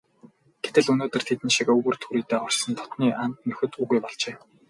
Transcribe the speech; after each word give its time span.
Гэтэл 0.63 0.87
өнөөдөр 0.93 1.23
тэдэн 1.29 1.49
шиг 1.55 1.67
өвөр 1.75 1.95
түрийдээ 2.03 2.39
орсон 2.47 2.71
дотнын 2.77 3.13
анд 3.23 3.37
нөхөд 3.47 3.71
үгүй 3.81 3.99
болжээ. 4.03 4.35